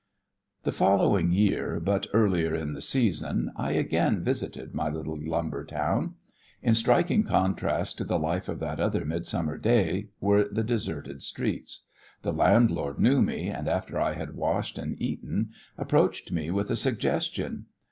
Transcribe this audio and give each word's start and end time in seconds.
The 0.63 0.71
following 0.71 1.31
year, 1.31 1.79
but 1.79 2.07
earlier 2.11 2.55
in 2.55 2.73
the 2.73 2.81
season, 2.81 3.51
I 3.55 3.73
again 3.73 4.23
visited 4.23 4.73
my 4.73 4.89
little 4.89 5.15
lumber 5.15 5.63
town. 5.63 6.15
In 6.63 6.73
striking 6.73 7.23
contrast 7.23 7.99
to 7.99 8.03
the 8.03 8.17
life 8.17 8.49
of 8.49 8.59
that 8.61 8.79
other 8.79 9.05
midsummer 9.05 9.59
day 9.59 10.07
were 10.19 10.47
the 10.47 10.63
deserted 10.63 11.21
streets. 11.21 11.85
The 12.23 12.33
landlord 12.33 12.97
knew 12.99 13.21
me, 13.21 13.49
and 13.49 13.67
after 13.67 13.99
I 13.99 14.13
had 14.13 14.33
washed 14.35 14.79
and 14.79 14.99
eaten 14.99 15.51
approached 15.77 16.31
me 16.31 16.49
with 16.49 16.71
a 16.71 16.75
suggestion. 16.75 17.67